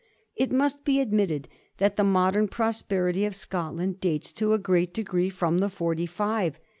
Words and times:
It 0.35 0.51
must 0.51 0.83
be 0.83 0.99
admitted 0.99 1.47
that 1.77 1.95
the 1.95 2.03
modern 2.03 2.47
prosperity 2.47 3.23
of 3.23 3.35
Scotland 3.35 3.99
dates 3.99 4.41
in 4.41 4.51
a 4.51 4.57
great 4.57 4.95
degree 4.95 5.29
from 5.29 5.59
the 5.59 5.69
Forty 5.69 6.07
five. 6.07 6.59